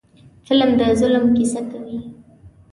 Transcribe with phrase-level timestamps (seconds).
[0.47, 1.97] فلم د ظلم کیسه کوي